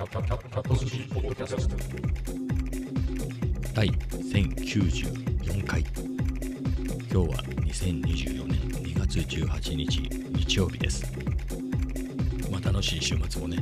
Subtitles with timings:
[0.00, 0.06] 第
[3.86, 5.84] 1094回。
[7.12, 11.04] 今日は2024年2月18日日曜日です。
[12.50, 13.58] まあ楽しい週末もね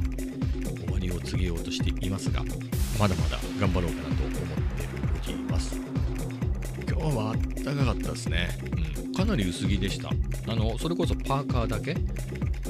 [0.64, 2.44] 終わりを告げようとしていますが
[3.00, 4.36] まだまだ頑張ろうかなと思っ
[5.24, 5.74] ております。
[6.88, 7.34] 今日は
[7.64, 8.48] 暖かかったですね、
[9.02, 10.10] うん、かなり薄着でした。
[10.46, 11.94] あのそれこそパーカーだけ？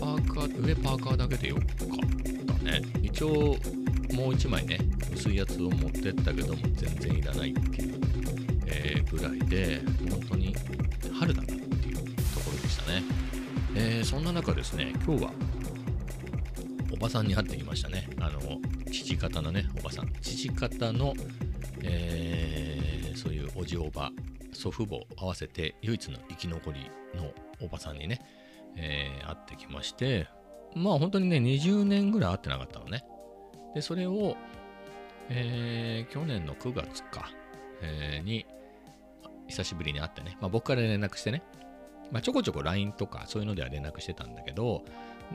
[0.00, 2.80] パーカー上パーカーだけでよかったね。
[3.18, 3.28] 一応
[4.14, 4.78] もう1枚ね
[5.12, 8.00] 薄いやつを持ってったけども全然いらないっていう、
[8.66, 10.54] え、ぐらいで本当に
[11.18, 11.54] 春だなって
[11.88, 12.02] いうと
[12.38, 13.02] ころでしたね、
[13.74, 15.32] えー、そんな中ですね今日は
[16.92, 18.08] おばさんに会ってきましたね。
[18.20, 18.40] あの
[18.88, 20.12] 父方のねおばさん。
[20.20, 21.14] 父方の、
[21.82, 24.12] えー、そういうおじおば
[24.52, 28.20] 祖父母合わせて唯一の生き残りのおばさんにね
[28.76, 30.28] えー、会ってきまして、
[30.78, 33.04] まあ本当にね、20年ぐらい会ってなかったのね。
[33.74, 34.36] で、それを、
[35.28, 37.30] えー、去年の9月か、
[37.82, 38.46] えー、に、
[39.48, 41.42] 久しぶりに会ってね、まあ僕から連絡してね、
[42.10, 44.84] まあちょこちょこ LINE とかそういうのでは連絡してたんだけど、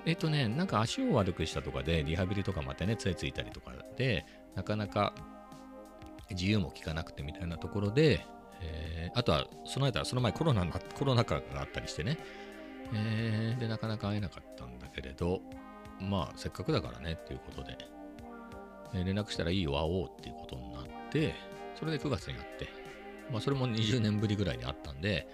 [0.05, 4.25] えっとね、なんか足を悪くしたとかで、リハビリとかまたね、ついついたりとかで、
[4.55, 5.13] なかなか
[6.31, 8.25] 自由も効かなくてみたいなところで、
[8.61, 12.17] えー、あとは、その間、その前コロナ、コロナ禍があったりしてね、
[12.93, 15.41] えー、で、なかなか会えなかったんだけれど、
[15.99, 17.77] まあ、せっかくだからねっていうことで、
[18.93, 21.33] えー、連絡したらいいよ、会おうっていうことになって、
[21.79, 22.67] それで9月に会って、
[23.31, 25.27] まあ、それも20年ぶりぐらいに会ったんで、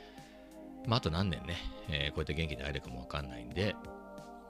[0.88, 1.58] まあ、あと何年ね、
[1.90, 3.76] えー、こうやって元気で会えるかもわかんないんで、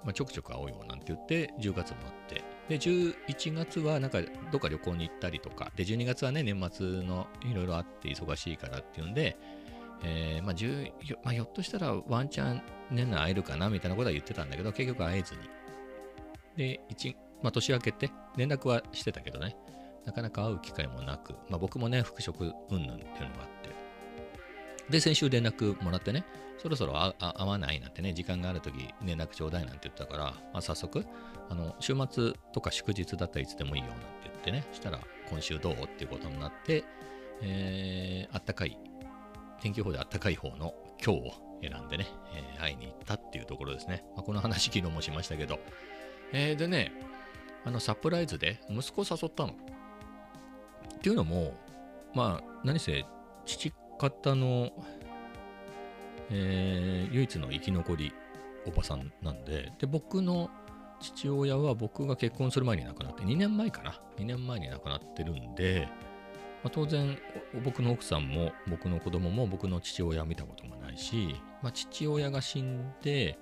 [0.04, 4.20] まあ、ちょくちょく会おうよなんて言って、10月もあって、で、11月はなんか
[4.52, 9.38] どっか旅行に行ったりとか、で、12月はね、年末のいろいろあって忙しいからっていうんで、
[10.04, 10.66] えー、まあ、ひ
[11.24, 12.62] まあ、ひょっとしたらワンチャン
[12.92, 15.42] 年内会えるかなみたいなことは言ってたんだけど、結局会えずに。
[16.56, 19.56] で、一、まあ、年明けて連絡はしてたけどね、
[20.06, 23.70] なかなか会う機会もなく、まあ、僕もね、復職云々っていうのがあって。
[24.90, 26.26] で、先週連絡もらってね、
[26.58, 27.14] そろそろ会
[27.48, 31.06] わないなんてね、時間があるとき連絡ちょうだいなんて言ったから、まあ、早速、
[31.50, 35.74] あの、週末とか祝日だったらいつでもいいよなんて言ってね、したら、今週どう？
[35.74, 36.84] っていうことになって、
[37.42, 38.78] えー、あったかい
[39.62, 44.04] 天気予報であったかい方の今日を選んでね、えー、会いに行ったっていうところですね。
[44.16, 45.60] まあ、この話昨日もしましたけど。
[46.32, 46.92] えー、でね、
[47.66, 49.54] あのサプライズで息子を誘ったの。
[49.54, 51.54] っていうのも、
[52.14, 53.06] まあ、何せ
[53.46, 54.72] 父方の、
[56.30, 58.14] えー、唯一の生き残り
[58.66, 60.50] おばさんなんで、で、僕の
[61.00, 65.88] 父親は僕が結婚する前に亡くなって、2年前かな？2年前に亡くなってるんで、
[66.64, 67.18] まあ、当然
[67.64, 73.40] 僕の奥さんも僕の子供も僕の父親を見たことがないし、まあ、父親が死んで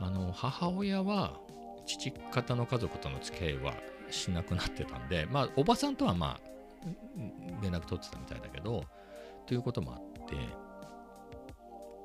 [0.00, 1.38] あの母親は
[1.86, 3.74] 父方の家族との付き合いは
[4.10, 6.50] しなくなってたんで、まあ、おばさんとはまあ
[7.62, 8.84] 連絡取ってたみたいだけど
[9.46, 10.34] ということもあって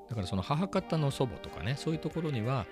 [0.10, 2.66] だからその母方の祖母とかねそういうところには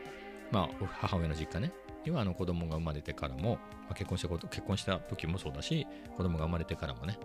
[0.51, 1.71] まあ母親の実家ね
[2.05, 5.87] にはあの子供が生まれてからも、まあ、結婚したこと結婚した時もそうだし
[6.17, 7.17] 子供が生まれてからもね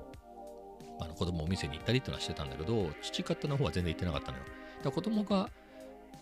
[1.01, 4.45] あの子供をお店に行ったりっていうのはしてたんだけど、父方の方は全然行ってなかったのよ。
[4.45, 5.51] だから子供が、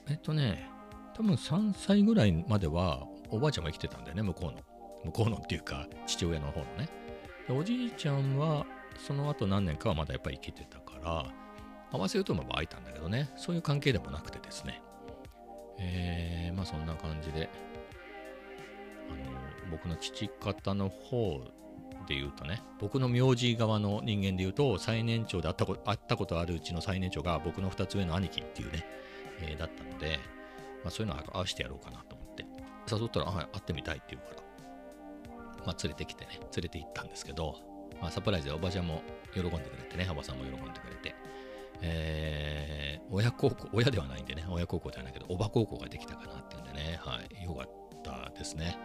[0.08, 0.68] えっとね、
[1.14, 4.62] 多分3歳ぐらいまではおばあちゃんが生きてたんだよね、向こうの。
[5.04, 6.88] 向こうのっていうか、父親の方のね。
[7.48, 8.66] でおじいちゃんは、
[8.98, 11.26] その後何年かはまだやっぱり生きてたから、
[11.92, 14.82] 合わせようと思えば会えたんだけどね、そういう関係でもなくてですね。
[15.78, 17.48] えー、まあそんな感じで、
[19.10, 21.40] あの、僕の父方の方
[22.06, 28.86] で言うとね、僕の名字側の人間で言うと、最年長で会ったこと会ったことあるうちの最年長が僕の2つ上の兄貴っていうね、
[29.40, 30.18] えー、だったので、
[30.82, 32.46] まあ、そういうのを合わせてやろうかなと思って、
[32.90, 34.42] 誘ったら、はい、会ってみたいって言うから、
[35.66, 37.56] まあ、連れてきてね、連れて行ったんですけど、
[38.00, 39.02] まあ、サプライズでおばちゃんも
[39.34, 41.14] 喜んでくれてね、おばさんも喜んでくれて、
[41.82, 47.68] えー、親孝行、親ではないんでね、親孝行ではないけど、おば孝行ができたかなっていうんでね、はい、よかっ
[48.02, 48.78] たですね。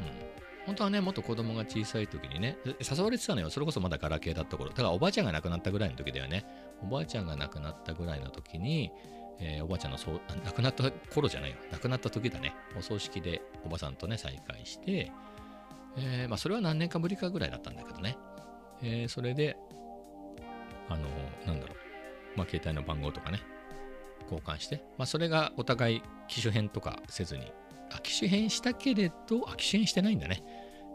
[0.00, 0.42] うん。
[0.66, 3.50] 本当はね、もっと子供が小さい時にね、誘われてたのよ。
[3.50, 4.70] それこそまだガラケーだった頃。
[4.70, 6.46] だからおばあちゃんが亡くなったぐらいの時だよね。
[6.82, 8.92] おばあちゃんが亡くなったぐらいの時に、
[9.40, 11.56] えー、おばあちゃんのそう亡くなった頃じゃないよ。
[11.72, 12.54] 亡くなった時だね。
[12.78, 15.10] お葬式でおばさんとね、再会して、
[15.96, 18.16] えー、まあそれは何年かぶりかぐらいだったんだけどね。
[18.82, 19.56] えー、それで、
[20.88, 21.08] あの
[21.46, 22.38] なんだろう。
[22.38, 23.40] まあ携帯の番号とかね、
[24.22, 27.52] 交換して、まあそれがお互い機種変とかせずに、
[28.00, 30.42] 機種変したけれど、あ、機種変してないんだね。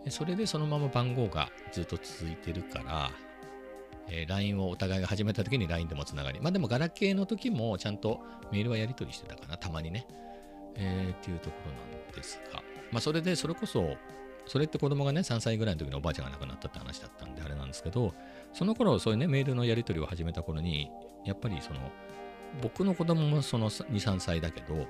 [0.09, 3.11] それでそのまま番号がずっと続いてるから、
[4.09, 8.21] えー、LINE をお互いが始めた時に LINE でもつながり、まあでもガラケーの時もちゃんと
[8.51, 10.07] メールはやり取りしてたかな、たまにね。
[10.75, 12.61] えー、っていうところなんですが、
[12.91, 13.95] まあそれでそれこそ、
[14.45, 18.13] それって子供がね、3歳ぐらいの時におばあちゃんが亡くなったって話だったんで、あれなんですけど、
[18.53, 20.89] その頃、そういうね、メールのやり取りを始めた頃に、
[21.25, 21.79] やっぱりその、
[22.61, 24.87] 僕の子供もその2、3歳だけど、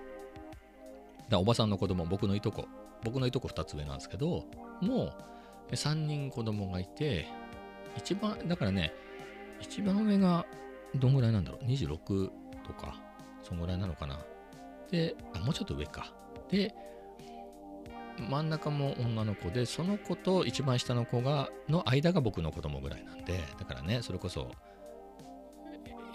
[1.33, 2.67] おばさんの子供、僕のいとこ、
[3.03, 4.45] 僕のいとこ2つ上なんですけど、
[4.81, 5.13] も
[5.69, 7.27] う3人子供がいて、
[7.97, 8.93] 一番、だからね、
[9.59, 10.45] 一番上が
[10.95, 12.29] どんぐらいなんだろう、26
[12.65, 13.01] とか、
[13.43, 14.19] そんぐらいなのかな。
[14.89, 16.13] で、あ、もうちょっと上か。
[16.49, 16.73] で、
[18.29, 24.51] 真ん中も女の子で、その子と一番下の子が、の間が僕の子供ぐらいなんで、だからね、それこそ、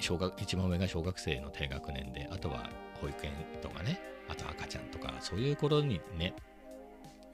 [0.00, 2.70] 小学、一番上が小学生の低学年で、あとは
[3.00, 4.00] 保育園とかね、
[4.32, 6.34] あと赤ちゃんとか、そういう頃にね、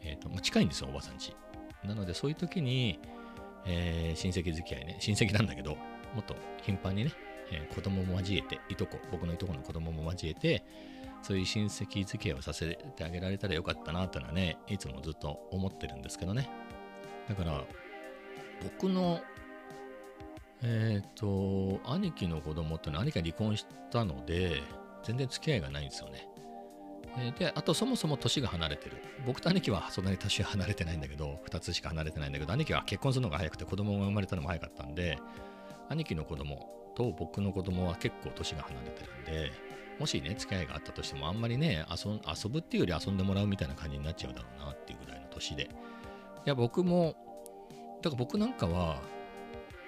[0.02, 1.34] えっ、ー、と、近いんですよ、おばさんち。
[1.84, 2.98] なので、そういう時に、
[3.66, 5.76] えー、親戚付き合いね、親戚なんだけど、
[6.14, 7.12] もっと頻繁にね、
[7.52, 10.64] えー、子供も交えて、いとこ、僕のいとこの子供も交えて、
[11.22, 16.48] そういう親戚付き合いをさせてあげられたらよかったなってのはね、いつもずっと思ってるんですけどね。
[17.28, 17.64] だから、
[18.62, 19.20] 僕の、
[20.62, 24.62] えっ、ー、と、兄貴の子供ってのは兄貴が離婚したので、
[25.04, 26.27] 全然付き合いがないんですよね。
[27.38, 28.96] で、あとそもそも年が離れてる。
[29.26, 35.18] 僕と兄貴はそんなに年離れてないんだけど、2つしか離れてないんだけど、兄貴は結婚するのが早くて子供が生まれたのも早かったんで、
[35.88, 39.52] 兄貴の子供と僕の子供は結構年が離れてるんで、
[39.98, 45.64] もしね、付き合いがあったとしても、あんまりね遊、遊ぶっていうより遊んでもらうみたいな感じになっちゃうだろうなっていうぐらいの年で。
[45.64, 45.68] い
[46.44, 47.16] や、僕も、
[48.02, 49.00] だから僕なんかは、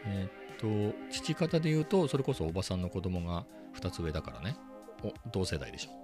[0.04, 3.46] えー、っと、父方で言うと、それこそおばさんの子供が
[3.76, 4.56] 2つ上だからね、
[5.30, 5.99] 同世代でしょ。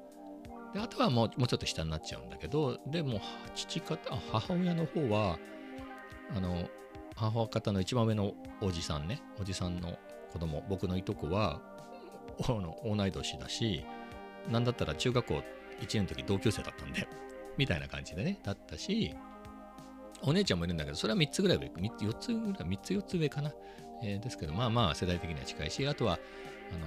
[0.75, 3.21] であとはもうもうちょっと下になっちゃうんだけど、でも
[3.55, 3.99] 父方、
[4.33, 5.39] 母親の方は、
[6.35, 6.69] あの、
[7.15, 9.99] 母方の一番上のおじさんね、おじさんの
[10.33, 11.61] 子供、僕のいとこは、
[12.85, 13.85] 同い年だし、
[14.51, 15.43] なんだったら中学校1
[15.81, 17.09] 年の時同級生だったんで、
[17.57, 19.15] みたいな感じでね、だったし、
[20.23, 23.53] お姉ちゃんもいるんだけど、それは3つぐらい上、4つぐらい、3つ4つ上かな。
[24.03, 26.19] えー、ですけど、まあまあ世代的には近いし、あとは、
[26.73, 26.87] あの、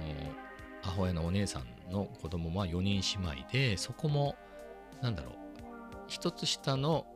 [0.82, 4.36] 母親のお姉さんの子供は4人姉妹で、そこも、
[5.02, 5.34] なんだろう、
[6.08, 7.06] 一つ下の、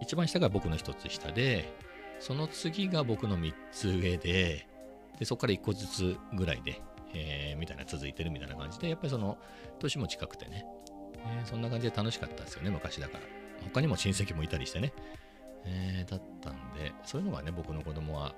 [0.00, 1.72] 一番下が僕の一つ下で、
[2.20, 4.66] その次が僕の3つ上で、
[5.18, 6.80] でそこから1個ずつぐらいで、
[7.14, 9.38] えー、みたいな続いてるみたいな感じで、やっぱりその、
[9.78, 10.64] 年も近くてね、
[11.26, 13.24] えー、そんな感じで楽しかったですよね、昔だから。
[13.64, 14.92] 他にも親戚もいたりしてね、
[15.64, 18.34] えー、だったんで、そういうのがね、僕の子供は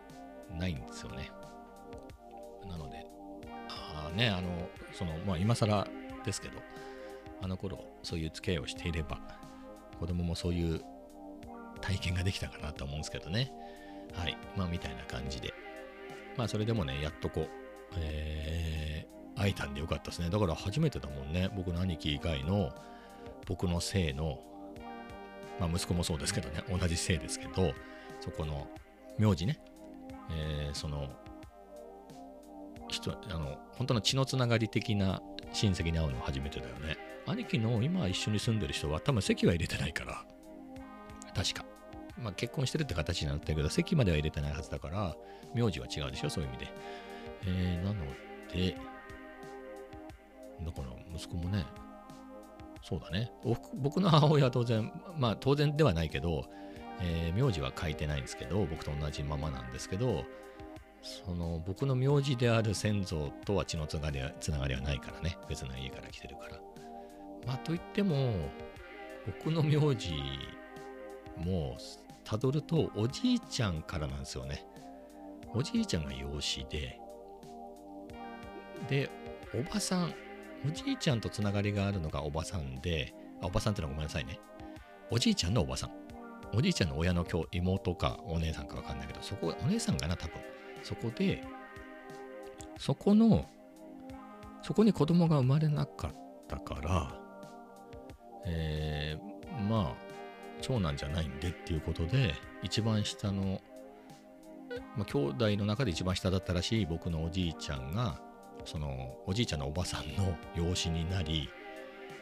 [0.50, 1.30] ないんですよね。
[2.66, 3.06] なので、
[4.10, 5.86] ね、あの、その、まあ、今更
[6.24, 6.58] ですけど、
[7.42, 9.20] あの頃、そういう付き合いをしていれば、
[9.98, 10.80] 子供もそういう
[11.80, 13.52] 体験ができたかなと思うんですけどね。
[14.12, 14.36] はい。
[14.56, 15.52] まあ、みたいな感じで。
[16.36, 17.48] まあ、それでもね、やっとこう、
[17.96, 20.30] えー、会えたんでよかったですね。
[20.30, 21.50] だから初めてだもんね。
[21.54, 22.72] 僕の兄貴以外の、
[23.46, 24.40] 僕の姓の、
[25.60, 27.72] まあ、息子もそうですけどね、同じ姓ですけど、
[28.20, 28.66] そこの
[29.18, 29.60] 名字ね、
[30.30, 31.10] えー、その
[32.94, 36.96] 人、あの、本当の血のつながり的な親戚に会うのは初めてだよね。
[37.26, 40.24] 兄貴の今一緒に住んでる人は多分籍は入れてないから、
[41.34, 41.64] 確か。
[42.18, 45.16] まあ結婚してるって形になってるけど、籍までは入れてないはずだから、
[45.54, 46.72] 名字は違うでしょ、そういう意味で。
[47.46, 48.04] えー、なの
[48.52, 48.76] で、
[50.64, 51.64] だから息子もね、
[52.82, 53.32] そうだね。
[53.74, 56.44] 僕の母親は当然、まあ当然ではないけど、
[57.00, 60.24] えー、名字は書いてないんですけど、僕と同じままなんですけど、
[61.04, 65.36] その僕の名字である先祖とは血のつながりはつながりはないからね。
[65.48, 66.58] 別の家から来てるから。
[67.46, 68.32] まあといっても、
[69.26, 70.14] 僕の名字
[71.36, 71.76] も
[72.24, 74.64] たどるとおじいちゃんからなんですよね。
[75.54, 76.98] おじいちゃんが養子で、
[78.88, 79.10] で、
[79.54, 80.14] おばさん、
[80.66, 84.40] おじいちゃんとつながりがあるのがおばさんで、あおばさんってのはごめんなさいね。
[85.10, 85.90] おじいちゃんのおばさん。
[86.56, 90.53] おじいちゃんの親の今日妹かお姉さんかわかんないけど、そこ、お姉さんかな、多分。
[90.84, 91.42] そこで、
[92.78, 93.46] そこの、
[94.62, 96.12] そこに子供が生まれなかっ
[96.46, 97.20] たから、
[98.46, 100.04] えー、まあ、
[100.60, 103.62] 長男じゃないんでっていうことで、一番下の、
[104.96, 108.20] まあ、兄弟の中で一番下だったらしい僕のおじいちゃんが、
[108.66, 111.48] そのおじいちゃんのおばさんの養子になり、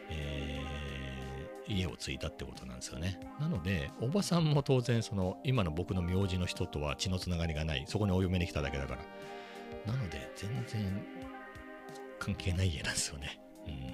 [0.09, 1.22] えー、
[1.67, 3.19] 家を継いだってことなんですよね。
[3.39, 8.95] なので、おばさんも当然、その今の僕の名字の人とは血のつながりがない、そこにお嫁に来ただけだか
[9.85, 9.93] ら。
[9.93, 11.05] なので、全然
[12.19, 13.39] 関係ない家なんですよね。
[13.67, 13.93] うん、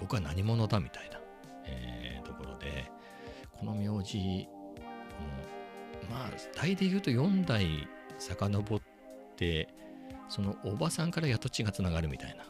[0.00, 1.20] 僕は何者だみたいな、
[1.64, 2.90] えー、ところで、
[3.52, 4.82] この名字、こ
[6.10, 8.80] のまあ、代で言うと4代遡っ
[9.36, 9.68] て、
[10.28, 12.44] そのおばさんからやっと血がつながるみたいな、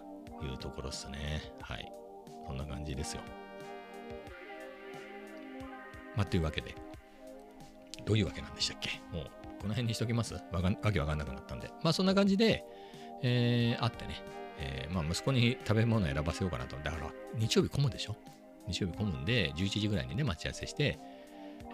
[0.46, 1.52] いうところですね。
[1.60, 1.92] はい。
[2.46, 3.22] こんな感じですよ。
[6.18, 6.74] まあ、というわけで、
[8.04, 8.90] どういうわけなんでしたっけ？
[9.16, 9.24] もう、
[9.60, 10.34] この辺にしときます？
[10.34, 11.70] わかわけわかんなくなったんで。
[11.84, 12.64] まあ、そんな感じで、
[13.22, 14.20] えー、会ってね、
[14.58, 16.76] えー、まあ、息子に食べ物を選ばせようかなと。
[16.76, 18.16] だから、日曜日混むでしょ？
[18.66, 20.98] 日曜日混むんで、11時ぐらいにね、待ち合わせして、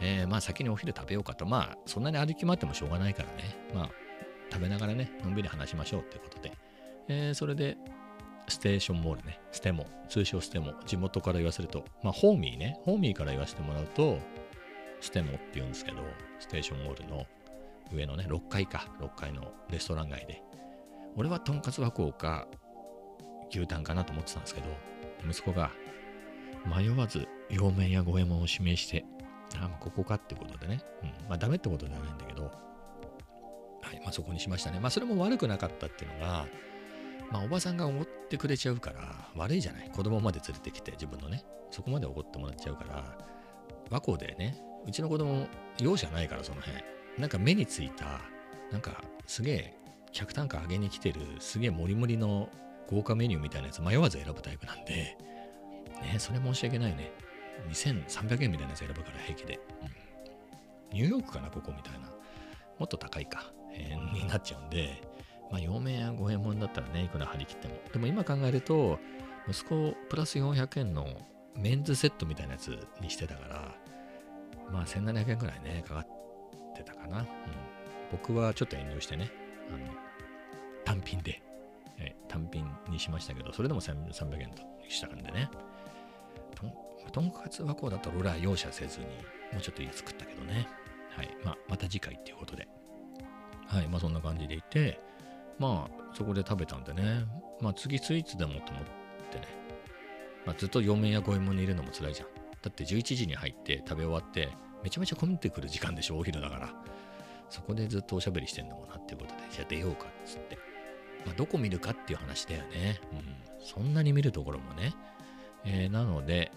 [0.02, 1.46] えー、まあ、先にお昼食べようかと。
[1.46, 3.56] まあ、そんなに歩き回ってもしょうがないからね。
[3.74, 3.90] まあ、
[4.52, 6.52] 食べながらね、のんびり話しましょうってことで。
[7.08, 7.78] えー、それで、
[8.46, 14.18] ステーションモールね、ステモ、通称ステモ、地元から言わせると、まあ、ホーミーね、ホーミーから言わせてもらうと、
[15.04, 15.98] ステモって言うんですけど、
[16.38, 17.26] ステーションモールの
[17.92, 20.42] 上のね、6階か、6階のレストラン街で、
[21.14, 22.48] 俺はとんかつ箱か
[23.50, 24.66] 牛タンかなと思ってたんですけど、
[25.28, 25.70] 息子が
[26.64, 29.04] 迷わず洋麺や五右衛門を指名して、
[29.56, 32.50] あ、まあ、ここかってことでね、うん、まあダメってことではないんだけど、は
[33.92, 34.80] い、まあそこにしましたね。
[34.80, 36.46] まあそれも悪くなかったっていうのが、
[37.30, 39.90] まあおばさんがおごってくれちゃうから悪いじゃない。
[39.90, 43.18] 子供まで連れてきて自分のね、そこまでおごってもらっちゃうから、
[43.90, 45.46] 和光でね、うちの子供
[45.80, 46.82] 容赦ないからその辺、
[47.18, 48.20] なんか目についた、
[48.70, 49.74] なんかすげえ
[50.12, 52.48] 客単価上げに来てるすげえモリモリの
[52.88, 55.16] 豪華メニューみたいなやつ迷わず選ぶタイプなんで、
[56.02, 57.12] ね、それ申し訳ないね。
[57.68, 59.60] 2300円みたいなやつ選ぶから平気で。
[60.92, 62.10] うん、ニューヨークかな、ここみたいな。
[62.78, 65.02] もっと高いか、えー、になっちゃうんで、
[65.50, 67.74] まあ、4面や5円もんだったらね、いくら張り切っても。
[67.92, 68.98] でも今考えると、
[69.48, 71.06] 息子プラス400円の
[71.56, 73.74] メンズセットみたいなやつにしてたから、
[74.70, 76.06] まあ1700円くらいね、かかっ
[76.74, 77.20] てたかな。
[77.20, 77.26] うん、
[78.12, 79.30] 僕はちょっと遠慮してね、
[79.68, 79.78] あの
[80.84, 81.42] 単品で、
[81.98, 85.50] え単品にしましたけど、それでも1300円としたんでね。
[87.12, 89.06] とんかつはこうだったら俺は容赦せずに、
[89.52, 90.66] もうちょっといい作ったけどね。
[91.10, 91.28] はい。
[91.44, 92.66] まあ、また次回っていうことで。
[93.68, 93.86] はい。
[93.86, 95.00] まあ、そんな感じでいて、
[95.58, 97.24] まあ、そこで食べたんでね。
[97.60, 98.84] まあ、次スイーツでもと思っ
[99.30, 99.46] てね。
[100.44, 102.28] まあ、ずっと4面や5円もにいるのも辛いじゃん。
[102.64, 104.48] だって11時に入って食べ終わって、
[104.82, 106.74] めちゃめちゃ混んでくる時間でしょ、お昼だから。
[107.50, 110.56] そこでずっとおしゃべりしてんのもなっていうことで、じゃあ出ようかっつって。
[111.26, 113.00] まあ、どこ見るかっていう話だよね。
[113.12, 113.36] うん。
[113.62, 114.94] そんなに見るところもね。
[115.66, 116.50] えー、なので、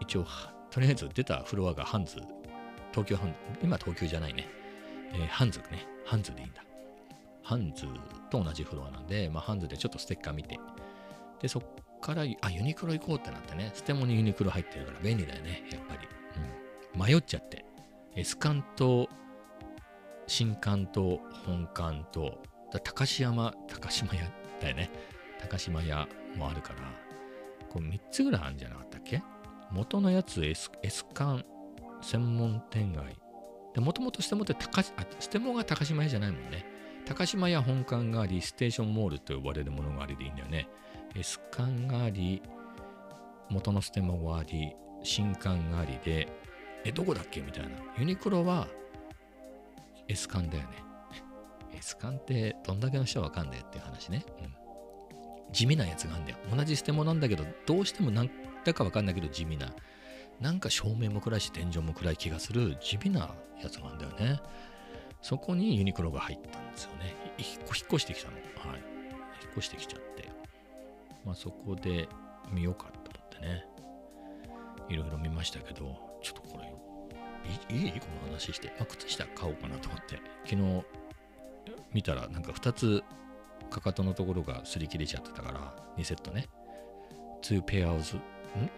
[0.00, 0.26] 一応、
[0.70, 2.16] とりあえず出たフロアがハンズ、
[2.90, 4.48] 東京ハンズ、今東京じゃないね。
[5.12, 5.86] えー、ハンズね。
[6.04, 6.64] ハンズでいいんだ。
[7.44, 7.86] ハンズ
[8.28, 10.58] と同じフロアなんで、まあ、ハンズでちょっとステッカー見て、
[11.40, 11.62] で、そっ
[12.02, 16.06] から、あ、ユニクロ行こうってなってね、ステモにユニクロ入ってるから便利だよね、やっぱり。
[16.94, 17.00] うん。
[17.00, 17.64] 迷っちゃって。
[18.14, 19.08] エスカンと
[20.26, 22.42] 新館と本館と、
[22.84, 24.30] 高島、高島屋
[24.60, 24.90] だよね。
[25.40, 26.06] 高島屋
[26.36, 26.80] もあるから、
[27.68, 29.22] こう3つぐらいあるんじゃなかったっけ？
[29.70, 31.44] 元のやつ S, S 館
[32.02, 33.16] 専門店街。
[33.74, 34.84] で、もともとステモって高、あ、
[35.18, 36.66] ステモが高島屋じゃないもんね。
[37.06, 40.68] 高島屋本館があり、ステーションモールと呼ばれるものがありでいいんだよね。
[41.14, 42.42] S 館があり、
[43.50, 46.28] 元のステモがあり、新館がありで、
[46.84, 47.40] え、どこだっけ？
[47.40, 47.70] みたいな。
[47.98, 48.66] ユニクロは
[50.08, 50.68] S 缶だよね。
[51.76, 54.24] S 缶ってどんだけの人はわかんねえっていう話ね。
[54.40, 55.52] うん。
[55.52, 56.38] 地味なやつがあるんだよ。
[56.54, 58.30] 同じ捨て物なんだけど、どうしてもなん
[58.64, 59.72] だかわかんないけど地味な。
[60.40, 64.40] なんか照明も暗いし天井も暗い気がする地味なやつがあるんだよね。
[65.20, 67.14] そこにユニクロが入ったんですよね。
[67.38, 68.36] 引っ越してきたの。
[68.36, 68.80] はい。
[69.42, 70.41] 引っ越してきちゃって。
[71.24, 72.08] まあそこで
[72.50, 73.64] 見ようかと思ってね。
[74.88, 76.72] いろいろ見ましたけど、ちょっとこれ
[77.70, 80.84] いいこの話して、まあ、靴下買おうかなと思って、昨日
[81.92, 83.02] 見たらなんか2つ
[83.70, 86.48] かかとのところが擦り切れちゃってたから、2セットね。
[87.42, 88.20] 2 pairs, ん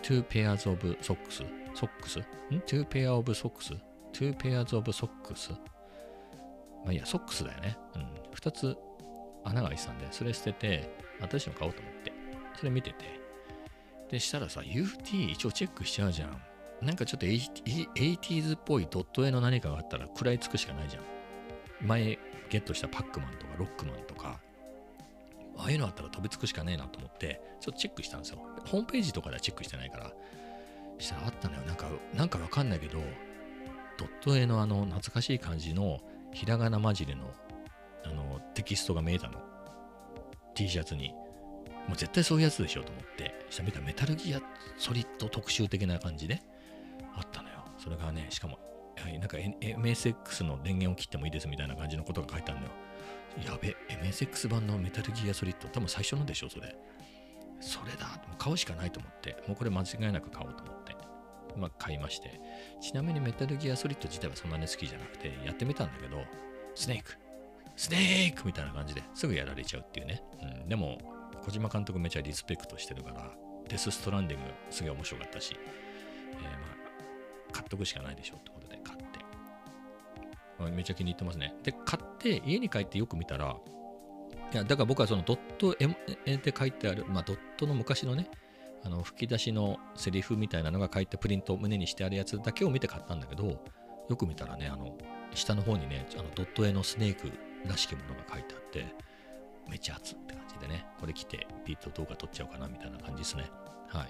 [0.03, 1.45] ?2 pairs of socks?
[1.75, 3.77] ソックスん ?2 pair of socks?
[4.13, 5.53] 2 pairs of socks?
[6.85, 7.77] まあいいや、ソックスだよね。
[7.97, 8.03] うん。
[8.35, 8.77] 2つ
[9.45, 10.97] 穴が開いてたんで、それ捨てて、
[11.31, 11.94] 新しいの買おうと思って、
[12.57, 13.21] それ見てて。
[14.11, 16.43] で、したらさ、UT 一応チェックしちゃうじゃん。
[16.83, 21.03] なんかちょっと 80s っぽいドット絵の何かがあったら食らいつくしかないじゃん。
[21.87, 22.19] 前
[22.51, 24.41] ゲットしたパックマンとかロックマンとか、
[25.57, 28.39] ああいうのあったら飛びつくしかねえなと思って、ちょっとチェックしたんですよ。
[28.67, 30.13] ホームページとかではチェックしてないから。
[30.99, 31.63] したらあったのよ。
[31.63, 32.99] なんか、なんかわかんないけど、
[33.99, 36.01] ドット絵のあの懐かしい感じの
[36.33, 37.33] ひらがな混じりの
[38.05, 39.41] あのテキストが見えたの。
[40.55, 41.15] T シャツに。
[41.89, 44.41] もう絶対そういうやつでしょと思って、下見たらメタルギア
[44.79, 46.43] ソリッド特集的な感じで、
[47.15, 47.65] あったのよ。
[47.79, 48.59] それがね、しかも、
[48.97, 52.73] はい、なんか MSX の電源を切ってもいいですみたいな感じのことが書いてあるのよ。
[53.45, 56.77] やべ、MSX 版のメタルギアソリッド、多分最初のでしょ、それ。
[57.61, 60.97] それだ、もう買うしかないと思って、もうこれ間違いなく買おうと思って、
[61.57, 62.41] まあ買いまして。
[62.81, 66.23] ちなみにメタルギアソリッド自体はそんなに好きじゃなくて、やってみたんだけど、
[66.75, 67.17] スネーク
[67.77, 70.23] スネークみたいな感じですぐやられちゃうっていうね。
[70.43, 70.99] うん、でも、
[71.45, 73.31] 小島監督めちゃリスペクトしてるから、
[73.69, 79.05] デス・ストランディングすげえ面白かったし、えー、まあ、買っとくしかないでしょってことで買って。
[80.73, 81.55] めちゃ気に入ってますね。
[81.63, 83.57] で、買って家に帰ってよく見たら、
[84.53, 88.31] いや、だから僕はそのドット絵で書いてある、まあドットの昔のね、
[88.85, 93.63] あの吹き出しのセリフみたいなのが書いてプリントを胸にしてあるやつだけを見て買ったんだけど、
[94.09, 94.97] よく見たらね、あの、
[95.35, 97.31] 下の方にね、あのドット絵のスネーク
[97.67, 98.87] らしきものが書いてあって、
[99.69, 103.51] めっちゃ熱って感じでね、これ着てビート動画撮っちゃおうかなみたいな感じですね。
[103.89, 104.09] はい。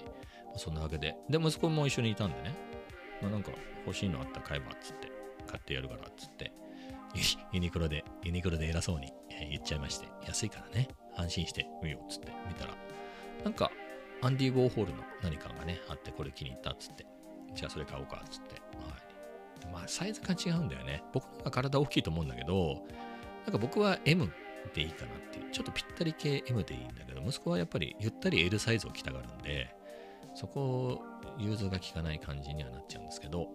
[0.57, 1.17] そんなわけで。
[1.29, 2.55] で、息子も一緒にいたんでね、
[3.21, 3.51] まあ、なんか
[3.87, 5.11] 欲しいのあったら買えばっつって、
[5.47, 6.53] 買ってやるからっつって、
[7.53, 9.13] ユニクロで、ユニクロで偉そうに
[9.51, 12.75] 言っちゃいまして、安いからね、安心して見ようっつって見たら、
[13.45, 13.71] なんか、
[14.23, 17.07] アンディ・ウォーホールの何かがね、あって、これ気に入ったっつって、
[17.55, 19.73] じゃあそれ買おうかっつって、はい。
[19.73, 21.03] まあ、サイズが違うんだよね。
[21.13, 22.83] 僕の方が体大きいと思うんだけど、
[23.45, 24.33] なんか僕は M
[24.73, 29.75] でいいかなっていう、ちょっとぴったり系 M でいいんだけど、息子はやっぱりゆったり L サイズを着たがるんで、
[30.35, 31.03] そこを
[31.39, 33.47] 融通が効かない感じにはなっちゃうんですけど、うん、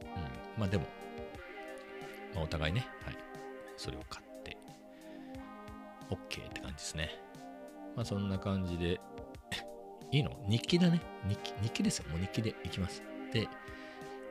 [0.57, 0.85] まあでも、
[2.35, 3.17] まあ、お互いね、はい、
[3.75, 4.57] それを買って、
[6.09, 6.15] OK
[6.47, 7.09] って感じですね。
[7.95, 8.99] まあそんな感じで、
[10.11, 10.31] いいの？
[10.47, 11.53] 日記だね日記。
[11.61, 12.09] 日記ですよ。
[12.09, 13.03] もう日記で行きます。
[13.33, 13.47] で、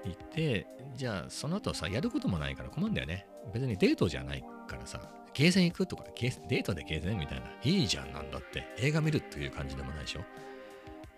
[0.04, 0.66] 行って、
[0.96, 3.26] じゃあその後さ、やることもないから困るんだよね。
[3.52, 5.00] 別にデートじゃないからさ、
[5.38, 10.24] ゲーセン行くとか、デートでゲーセンみたいな、いいじゃんなんだって、映画見るっていう感じでもないでしょ。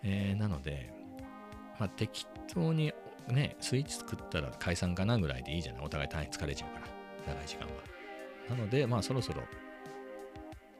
[0.03, 0.93] えー、なので、
[1.79, 2.93] まあ、適当に
[3.29, 5.85] ね、スイーツ作ったら解散かなぐらいでいいじゃない？
[5.87, 6.81] お互い単位疲れちゃうか
[7.27, 7.73] ら、長い時間は。
[8.51, 9.43] なので、まあそろそろ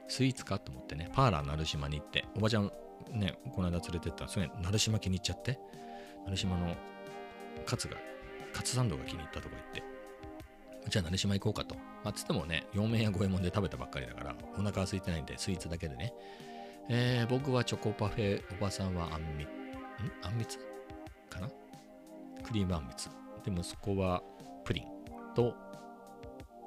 [0.07, 2.71] スイーツかと思ってね、パーラー鳴島に行って、おばちゃん
[3.11, 5.57] ね、この間連れてったら、それ鳴島気に入っちゃって、
[6.27, 6.75] 鳴島の
[7.65, 7.97] カツが、
[8.53, 9.90] カツサンドが気に入ったとか言って、
[10.89, 11.75] じゃあ、成島行こうかと。
[12.03, 16.13] まあ、つってもね、4面や5円もんで食べたばっかりだから、お腹は空いてないんで、スイーツだけでね。
[16.89, 19.47] えー、僕はチョコパフェ、おばさんはあんみ、ん？
[20.23, 20.57] あんみつ？
[21.29, 21.47] かな？
[22.43, 23.09] クリームあんみつ。
[23.45, 24.21] で、息子は
[24.63, 24.85] プリン
[25.35, 25.53] と、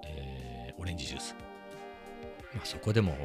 [0.05, 1.35] えー、オレンジジュース。
[2.55, 3.17] まあ、そこでも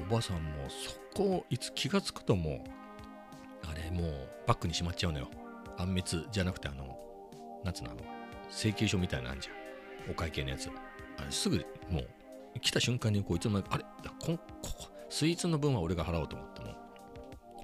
[0.00, 5.28] お、おばさんも、そこ、いつ気がつくともう、あれ、もう、バッグにしまっちゃうのよ。
[5.76, 6.98] あんみつじゃなくて、あの、
[7.62, 8.00] 夏のあの、
[8.50, 9.59] 請求書みたいなのあんじゃん。
[10.08, 10.70] お会計のやつ。
[11.18, 13.84] あれすぐもう来た瞬間にこういつの間にか、あれ？
[14.18, 16.74] ここスイーツの分は俺が払おうと思っても、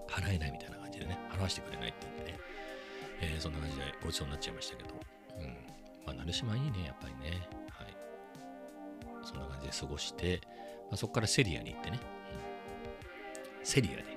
[0.09, 2.39] 払えないみたいな感じでね、払わせてくれないって言うんでね、
[3.21, 4.95] えー、そんな感じでごちそうになっちゃいましたけど、
[5.39, 5.57] うん。
[6.07, 7.49] まあ、成島いいね、やっぱりね。
[7.71, 7.97] はい。
[9.25, 10.41] そんな感じで過ごして、
[10.91, 12.01] まあ、そこからセリアに行ってね、
[13.59, 14.16] うん、セリアで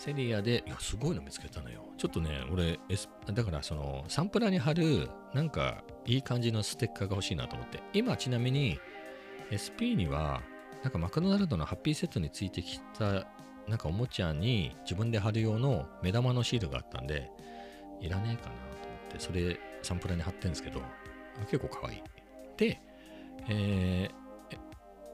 [0.00, 1.84] セリアで、いや、すごいの見つけたのよ。
[1.98, 7.82] ちょっとね、俺、S、だからその、サンプラーに貼る、なんか、いい感じのステッカーが欲しいなと思って。
[7.92, 8.80] 今、ちなみに、
[9.52, 10.40] SP には、
[10.82, 13.26] なんかマクドナルドのハッピーセットについてきた、
[13.68, 17.30] なんかおもちゃに自分で貼る用の目玉のシールがあったんで、
[18.00, 20.80] いらねえかなと思って、それ、サンプラーに貼ってるんですけど、
[21.50, 22.02] 結構可愛い。
[22.56, 22.80] で、
[23.50, 24.08] え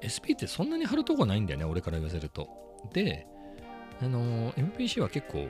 [0.01, 2.49] ー、SP ってそんなに貼るとこないんだよね、俺から言わせると。
[2.93, 3.27] で、
[4.01, 5.49] あの MPC は結構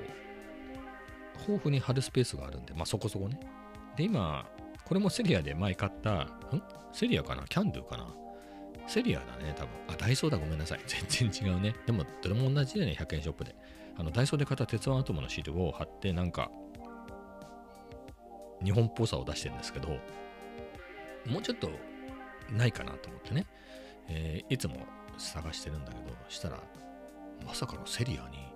[1.41, 3.39] 豊富に貼るスペースがあるんで、まあそこそこね。
[3.97, 4.47] で、今、
[4.85, 6.31] これもセリアで前買った、ん？
[6.93, 7.43] セリアかな？
[7.45, 8.07] キャンドゥかな？
[8.87, 9.71] セリアだね、多分。
[9.89, 10.81] あ、ダイソーだ、ごめんなさい。
[10.87, 11.75] 全然違うね。
[11.87, 13.55] でも、どれも同じだね、100円ショップで。
[13.99, 16.51] あの、ダイソーで買った鉄腕アトムのシールを貼って、なんか、
[18.65, 19.89] 日本っぽさを出してるんですけど、
[21.27, 21.71] もうちょっと
[22.51, 23.47] ないかなと思ってね、
[24.09, 24.87] えー、いつも
[25.19, 26.63] 探してるんだけど、したら、
[27.44, 28.46] まさかのセリアに。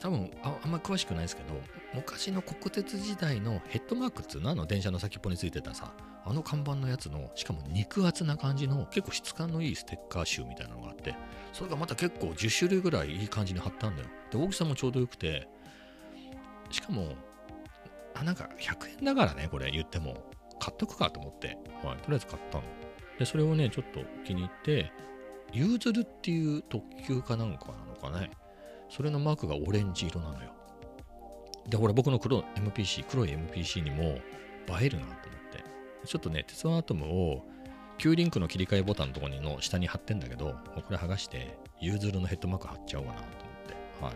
[0.00, 1.48] 多分ああんま詳しくないですけど
[1.94, 4.50] 昔の国鉄時代のヘッドマークっていうの？
[4.50, 5.92] あの電車の先っぽについてたさ。
[6.24, 11.14] あの看板のやつのしかも肉厚な感じの結構質感のいいステッカー集みたいなのがあって。
[11.52, 14.08] それがまた結構10種類ぐらいいい感じに貼ったんだよ。
[14.30, 15.48] で大きさもちょうどよくて。
[16.70, 17.14] しかも
[18.14, 20.30] あなんか100円だからねこれ言っても。
[20.62, 22.64] 買っとくかと思って、はい、とりあえず買ったの。
[23.18, 24.92] でそれをねちょっと気に入って
[25.52, 28.30] ユーズルっていう特急かなんかなのかね。
[28.88, 30.50] それのマークがオレンジ色なのよ。
[31.68, 35.64] で、ほら、僕の黒 MPC、黒い MPC にも映えるなと思って。
[36.06, 37.44] ちょっとね、鉄腕アトムを
[37.98, 44.04] Q リンクの切り替えボタンのところの下に貼ってんだけど、これ剥がして、ユーズルのヘッドマーク貼っちゃおうかなと思って。
[44.04, 44.14] はい。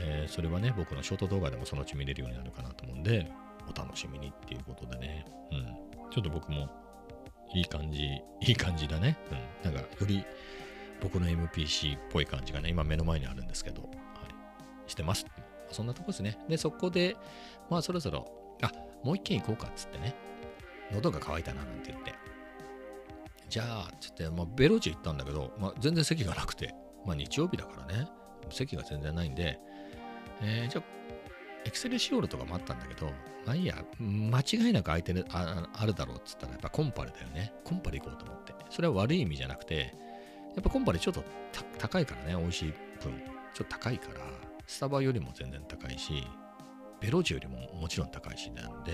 [0.00, 3.30] えー、それはね、僕のショート動画でもそのうち見れるようになるかなと思うんで、
[3.68, 5.26] お楽しみにっていうことでね。
[5.52, 6.10] うん。
[6.10, 6.68] ちょっと僕も
[7.54, 8.02] いい感じ、
[8.40, 9.16] いい感じだね。
[9.64, 9.72] うん。
[9.72, 10.24] なんか、より
[11.00, 15.26] 僕の MPC っぽい感じがね、今目の前にあるんですけど、はい、してます。
[15.70, 16.38] そんなとこですね。
[16.48, 17.16] で、そこで、
[17.70, 18.26] まあそろそろ、
[18.62, 20.14] あ、もう一軒行こうかっつってね、
[20.92, 22.14] 喉が渇いたななんて言って。
[23.48, 28.08] じゃあ、つって、まあ、ベロチ行ったんだけど、まあ、全然席がなくて、まあ日曜日だからね、
[28.50, 29.58] 席が全然ないんで、
[30.40, 30.84] えー、じゃあ、
[31.64, 33.06] エクセルシオールとかもあったんだけど、
[33.46, 37.52] まあいいや、間違いなく相手でああるだろうっつったら、やっぱコンパレだよね。
[37.64, 38.54] コンパレ行こうと思って。
[38.70, 39.94] それは悪い意味じゃなくて、
[40.54, 41.24] やっぱコンパレちょっと
[41.78, 43.20] 高いからね、美味しい分。
[43.54, 44.20] ちょっと高いから、
[44.66, 46.26] スタバよりも全然高いし、
[47.00, 48.92] ベロジよりももちろん高いしなんで、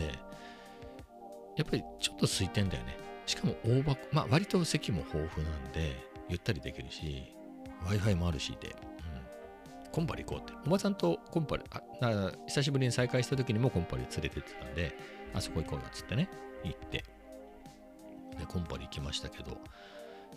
[1.56, 2.96] やっぱりちょっと空いてんだよね。
[3.26, 5.96] しかも大箱、まあ割と席も豊富なんで、
[6.28, 7.34] ゆったりできるし、
[7.86, 8.74] Wi-Fi もあるしで、
[9.92, 10.52] コンパリ行こうって。
[10.66, 11.64] おばさんとコンパリ、
[12.00, 14.96] あ久しぶりに再会した時にもコンパリ連れてってたんで、
[15.34, 16.28] あそこ行こうよっつってね、
[16.64, 17.04] 行って。
[18.38, 19.58] で、コンパリ行きましたけど、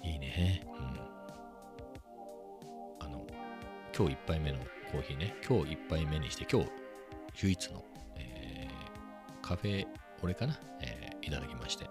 [0.04, 0.66] いいね。
[0.66, 1.00] うん。
[3.06, 3.26] あの、
[3.96, 4.60] 今日1杯目の
[4.92, 6.70] コーヒーね、今日1杯目にして、今日
[7.44, 7.84] 唯一の、
[8.16, 9.88] えー、カフェ
[10.22, 11.86] オレかな、えー、いただきまして。
[11.86, 11.88] い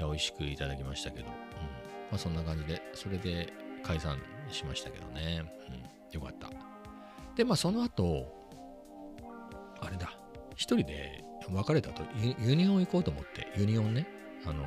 [0.00, 1.32] や、美味しくいただきましたけど、うん。
[1.32, 1.36] ま
[2.12, 4.18] あそんな感じで、それで解散
[4.50, 5.42] しましたけどね。
[5.68, 5.96] うん。
[6.12, 6.50] よかった。
[7.36, 8.26] で、まあその後、
[9.80, 10.12] あれだ、
[10.56, 12.02] 一人で別れたあと
[12.38, 14.08] ユニオン行こうと思って、ユニオンね、
[14.44, 14.64] あの、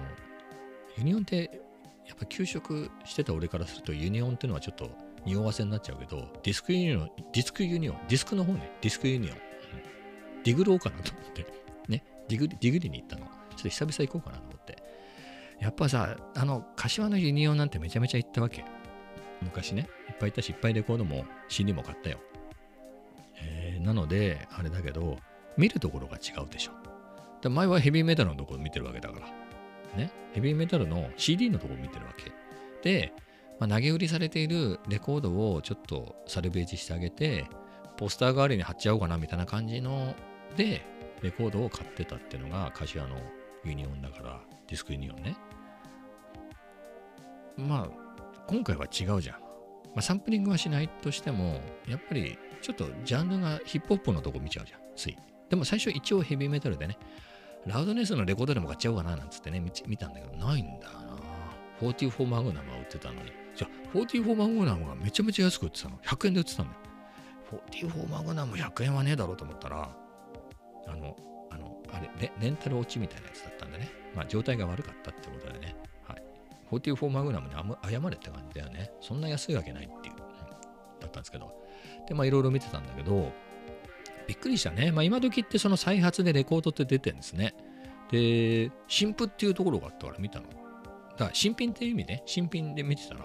[0.97, 1.61] ユニオンって
[2.05, 4.89] やっぱ休職してた俺からするとユニオンっていうのはちょっと
[5.25, 11.45] 匂わせになっちゃうけど、ディスクユニオン、ディスクユニオン、ディスクの方ね、ディスクユニオン、うん、ディグろうかなと思って、
[11.87, 13.25] ね、ディグディグリに行ったの。
[13.25, 14.77] ちょっと久々行こうかなと思って。
[15.59, 18.63] やっぱさ、あの、柏のユニオンなんてめちゃめちゃ行ったわけ。
[19.41, 22.19] 昔ね、いっぱい行ったし、いっぱいレコードも CD も買ったよ。
[23.89, 25.17] なので、あれだけど、
[25.57, 26.73] 見るところが違うでしょ。
[27.41, 29.27] で前はヘビーメタルのところ見てるわけだから。
[29.97, 30.11] ね。
[30.33, 32.31] ヘビーメタルの CD のところ見てるわけ。
[32.83, 33.13] で、
[33.59, 37.47] まあ、投げ売りされているレコードをちょっとサルベージしてあげて、
[37.97, 40.13] ポスター代わりに貼っちゃおうかなみたいな感じの
[40.55, 40.85] で、
[41.23, 43.17] レコードを買ってたっていうのが柏の
[43.65, 45.35] ユニオンだから、ディスクユニオンね。
[47.57, 47.89] まあ、
[48.45, 49.48] 今回は違うじゃん。
[49.95, 55.17] まあ、サンプリングはしないとしても、やっぱりちょっとジャンルがヒップホップのとこ見ちゃうじゃん、つい。
[55.49, 56.97] でも最初一応ヘビーメタルでね、
[57.65, 61.09] ラウドネスのレコードでも買っちゃおうかななんつってね、見たんだけど、ないんだな
[61.81, 63.31] 44マグナムは売ってたのに。
[63.55, 65.97] じゃあ、44マグナムがめちゃめちゃ安く売ってたの。
[65.97, 66.79] 100円で売ってたんだよ。
[67.71, 69.89] 44マグナム100円はねえだろうと思ったら、
[70.87, 71.15] あの、
[71.49, 73.89] あの、あれレ、レンタル落ちみたいなやつだったんでね。
[74.15, 75.75] まあ、状態が悪かったってことでね。
[76.71, 78.91] 44マグナムに謝れって感じだよね。
[79.01, 80.15] そんな安いわけないっていう、
[80.99, 81.51] だったんですけど。
[82.07, 83.31] で、まあいろいろ見てたんだけど、
[84.27, 84.91] びっくりしたね。
[84.91, 87.55] まあ今時ってその再発でレコードって出てるんですね。
[88.11, 90.47] で、新譜っていうところがあったから見たの。
[90.47, 90.51] だ
[91.17, 93.21] から新品っていう意味ね、新品で見てたら、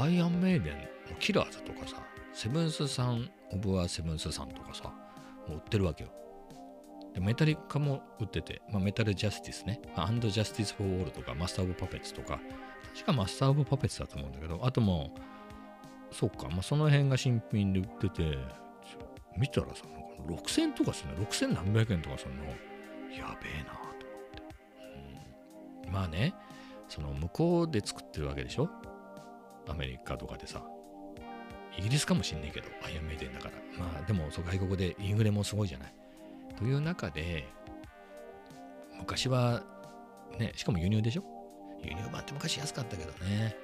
[0.00, 2.02] アイアンメイデンの Killers とかさ、
[2.32, 4.84] Seventh Son, of a Seventh Son とかさ、
[5.48, 6.10] もう売ってるわけよ。
[7.18, 12.38] でメタリカも売ってて、まあ、メタルジャスティスね、 And Justice for All とか、 Master of Puppets とか、
[12.94, 15.10] 確か Master of Puppets だと思うんだけど、あとも、
[16.12, 18.38] そうか、まあ、その辺が新品で売ってて、
[19.36, 19.82] 見たらさ、
[20.28, 24.42] 6000とかするね、6000何百円とかするの、やべえなと思って、
[25.86, 25.92] うん。
[25.92, 26.34] まあね、
[26.88, 28.70] その向こうで作ってるわけでしょ？
[29.66, 30.62] アメリカとかでさ。
[31.76, 33.54] イギリスかもしんねえけど、アイアンメイデンだから。
[33.76, 35.94] まあでも、そ外国でインフレもすごいじゃない？
[36.58, 37.48] という中で、
[38.98, 39.62] 昔は、
[40.38, 41.22] ね、しかも輸入でしょ？
[41.84, 43.56] 輸入版って昔安かったけどね。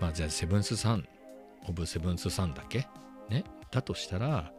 [0.00, 1.06] まあじゃあ、セブンスサン、
[1.68, 2.88] オブセブンスサンだけ？
[3.28, 3.44] ね。
[3.70, 4.52] だとしたら、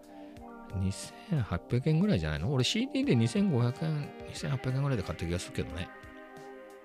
[1.30, 2.54] 2800円ぐらいじゃないの？
[2.54, 5.89] 俺 CD で2500円、2800円ぐらいで買った気がするけどね。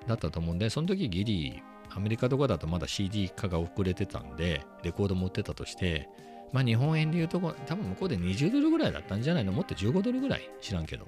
[0.08, 6.08] だったと思うんで、その時ギリ、アメリカとかだとまだ CD 化が遅れてたんで、レコード持ってたとして、
[6.52, 9.52] まあ日本円で言うとこ、多分向こうで20ドルぐらいだったんじゃないの？
[9.52, 10.48] もっと15ドルぐらい？
[10.60, 11.06] 知らんけど。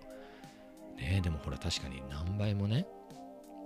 [0.96, 2.86] ねでもほら確かに何倍もね、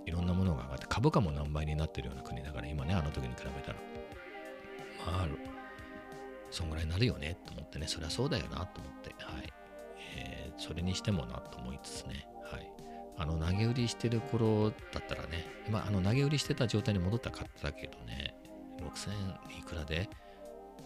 [0.05, 3.77] いろんなものが上がって、株価も何倍になってるような国だから、今ね、あの時に比べたら。
[5.05, 5.27] まあ、
[6.51, 7.35] そんぐらいになるよね？
[7.45, 9.53] と思ってね、そりゃそうだよなと思って、はい。
[10.15, 12.71] えー、それにしてもなと思いつつね、はい。
[13.17, 18.35] あの、投げ売りしてる頃だったらね、今、あの、投げ売りしてた状態に戻ったら買ってたけどね、
[18.79, 20.07] 6000いくらで？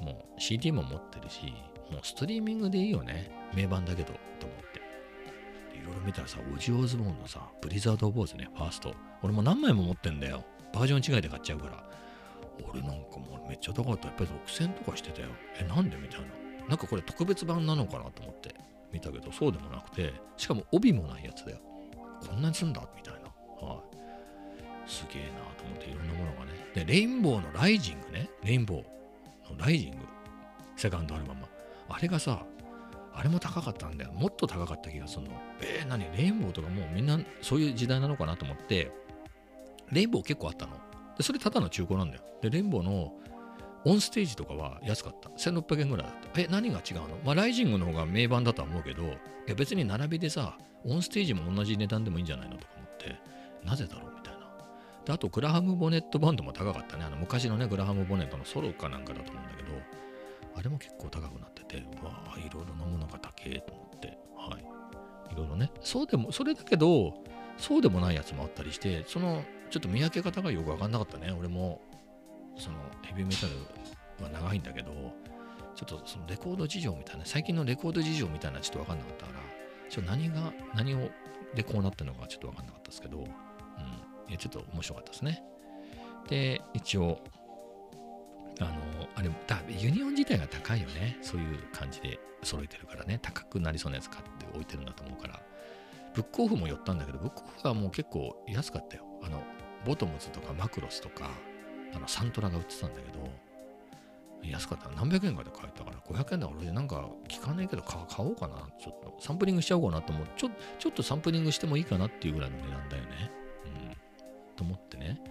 [0.01, 1.53] もう CD も持ってるし、
[1.91, 3.31] もうストリーミングでいいよね。
[3.53, 4.79] 名盤だけど、と思って。
[5.77, 8.93] いろいろ見たらさ、オジオズボーンのさ、ブリザード・オブ・ーズね、ファースト。
[9.23, 10.43] 俺も何枚も持ってんだよ。
[10.73, 11.83] バージョン違いで買っちゃうから。
[12.69, 14.07] 俺なんかもうめっちゃ高かった。
[14.07, 15.29] やっぱり6000とかしてたよ。
[15.59, 15.97] え、なんで？
[15.97, 16.27] みたいな。
[16.67, 18.53] なんかこれ特別版なのかなと思って
[18.91, 21.59] 見たけど、そうでもなくて、しかも帯もないやつだよ。
[22.27, 22.81] こんなにすんだ？
[22.95, 23.19] みたいな。
[23.65, 23.97] はい。
[24.85, 26.51] すげえなと思っていろんなものがね。
[26.73, 28.29] で、レインボーのライジングね。
[28.43, 28.83] レインボー。
[29.53, 29.97] のライジング、
[30.75, 31.45] セカンドアルバム。
[31.89, 32.45] あれがさ、
[33.13, 34.11] あれも高かったんだよ。
[34.13, 35.31] もっと高かった気がするの。
[35.61, 36.05] えー、何？
[36.15, 38.91] レインボーとかもうみんなそういう時代なのかなと思って、
[39.91, 40.73] レインボー結構あったの。
[41.17, 42.23] で、それただの中古なんだよ。
[42.41, 43.13] で、レインボーの
[43.85, 45.29] オンステージとかは安かった。
[45.29, 46.41] 1600円ぐらいだった。
[46.41, 47.07] え、何が違うの？
[47.25, 49.07] まあ、ライジングの方が名盤だとは思うけど、い
[49.47, 53.15] や別に並びでさ、オンステージも同じ値段でもいいんじゃないのとか思って、
[53.65, 54.16] なぜだろう？
[55.07, 57.05] で、あと、グラハム・ボネットバンドも高かったね。
[57.05, 59.69] あの昔のね、グラハム・ボネットのソロかなんかだと思うんだけど、
[60.53, 65.33] あれも結構高くなってて、わあ、いろいろなものが高えと思って、はい。
[65.33, 65.71] いろいろね。
[65.79, 67.13] そうでも、それだけど、
[67.57, 71.31] そうでもないやつもあったりして、その、ちょっと見分け方がよくわかんなかったね。
[71.31, 71.81] 俺も、
[72.57, 73.47] その、ヘビーメタ
[74.19, 74.91] ルは長いんだけど、
[75.73, 79.39] ちょっとそのレコード事情みたいな、最近のレコード事情みたいなちょっとわかんなかったから、
[79.89, 81.09] ちょ何が、何を
[81.55, 83.23] でこうなったのかちょっとわかんなかったですけど、
[84.27, 84.31] うん。
[84.31, 85.43] いや、ちょっと面白かったですね。
[86.29, 87.19] で、一応、
[88.59, 88.71] あの、
[89.15, 91.17] あれ、だユニオン自体が高いよね。
[91.21, 93.19] そういう感じで揃えてるからね。
[93.21, 95.41] 高くなりそうなやつ買って置いてるんだと思うから。
[96.13, 99.03] ブックオフも寄ったんだけど、ブックオフはもう結構安かったよ。
[99.23, 99.43] あの、
[99.85, 101.29] ボトムズとかマクロスとか、
[101.93, 103.29] あの、サントラが売ってたんだけど、
[104.43, 104.89] 安かった。
[104.91, 108.55] 何百円かで買えたから、500円だから俺なんか聞かないけど買おうかな。
[108.79, 110.27] ちょっとサンプリングしちゃおうかなと思う。
[110.37, 113.31] ちょちょっとサンプリングしてもいいかなっていうぐらいの値段だよね。
[114.57, 115.21] と思ってね。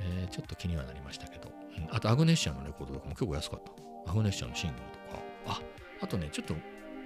[0.00, 1.50] えー、ちょっと気にはなりましたけど。
[1.78, 3.62] うん、あと、アグネッシャのレコードとかも結構安かっ
[4.04, 4.10] た。
[4.10, 5.22] アグネッシャのシングルとか。
[5.46, 5.60] あ、
[6.02, 6.54] あとね、ちょっと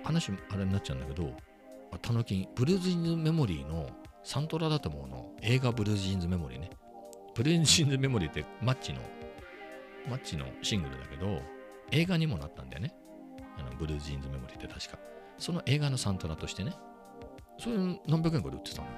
[0.03, 1.33] 話あれになっちゃうんだけど、
[2.03, 3.89] タヌキン、ブルージーンズメモリーの
[4.23, 5.31] サントラだと思うの。
[5.43, 6.71] 映画ブルージーンズメモリーね。
[7.35, 9.01] ブルージーンズメモリーってマッチの
[10.09, 11.41] マッチのシングルだけど、
[11.93, 12.95] 映画にもなったんだよね。
[13.59, 14.99] あのブルージーンズメモリーって確か。
[15.39, 16.75] その映画のサントラとしてね。
[17.59, 18.89] それ何百円かで売ってたの。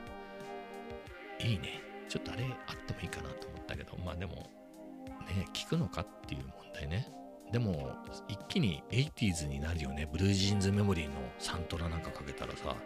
[1.41, 1.88] いいね。
[2.09, 7.09] ちょっとあれあってもいいかなと思ったけど、まあでも、ね、聞くのかっていう問題ね。
[7.53, 7.93] でも、
[8.29, 10.09] 一気に 80s になるよね。
[10.11, 12.77] ブルージーンズメモリーのサントラなんかかけたらさ、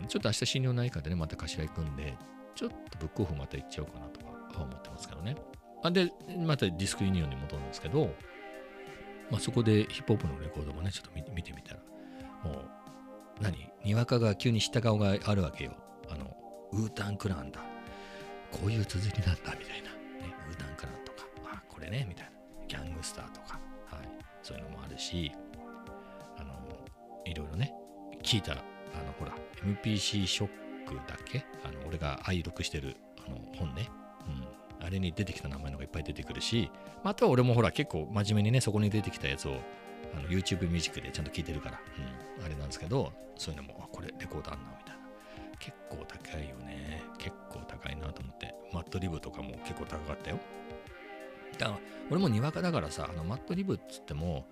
[0.00, 2.16] うん、ちょっと明日診療内科でね、また頭行くんで、
[2.54, 5.36] ちょっとブックオフまた行っちゃおうかなとか思ってますけどね。
[5.82, 8.14] あで、またディスクユニオンに戻るんですけど、
[9.30, 11.80] まあ、そこでヒップホップのレコードもね、ちょっと見てみたら、
[12.44, 12.64] もう、
[13.40, 13.70] 何？
[13.84, 15.72] にわかが急に知った顔があるわけよ。
[16.10, 16.36] あの、
[16.72, 17.60] ウータンクランだ。
[18.50, 19.90] こういう続きなんだ、みたいな。
[20.26, 22.32] ね、ウータンクランとか、あ、これね、みたいな。
[22.66, 24.08] ギャングスターとか、はい。
[24.42, 25.32] そういうのもあるし、
[26.36, 26.54] あの、
[27.24, 27.72] いろいろね、
[28.22, 28.62] 聞いた、あの、
[29.18, 29.34] ほら、
[29.64, 30.48] MPC ショッ
[30.86, 31.44] クだっけ？
[31.64, 33.88] あの、俺が愛読してる、あの、本ね。
[34.26, 34.86] うん。
[34.86, 36.70] あれに出てきた名前のがいっぱい出てくるし、
[37.02, 39.56] まあ、あとは俺もほら結構真面目にね、そこに出てきたやつを
[40.14, 41.80] あの YouTube ミュージックでちゃんと聞いてるから、
[42.38, 44.97] うん、あれなんですけど、そういうのも、あ、これレコードあんな、みたいな。
[45.58, 47.02] 結構高いよね。
[47.18, 48.54] 結構高いなと思って。
[48.72, 50.38] マットリブとかも結構高かったよ。
[51.58, 51.78] だから、
[52.10, 54.46] 俺もにわかだからさ、あのマットリブっつっても、